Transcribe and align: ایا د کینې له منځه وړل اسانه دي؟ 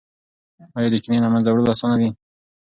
ایا 0.75 0.89
د 0.91 0.95
کینې 1.03 1.19
له 1.23 1.29
منځه 1.33 1.49
وړل 1.51 1.67
اسانه 1.73 1.95
دي؟ 2.01 2.09